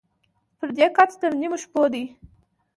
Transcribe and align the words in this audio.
پردى 0.57 0.85
کټ 0.97 1.09
تر 1.21 1.31
نيمو 1.39 1.57
شپو 1.63 1.83
دى. 1.93 2.03